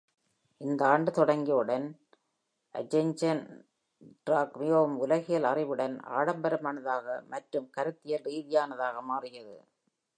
இந்த 0.61 0.85
ஆண்டு 0.85 1.11
தொடங்கியவுடன், 1.11 1.85
அர்ஜென்டைன் 2.75 3.43
ராக் 4.29 4.57
மிகவும் 4.57 4.97
உலகியல் 4.97 5.43
அறிவுடன், 5.43 5.95
ஆடம்பரமானதாக 6.11 7.21
மற்றும் 7.27 7.69
கருத்தியல் 7.69 8.25
ரீதியானதாக 8.25 9.01
மாறியது. 9.01 9.55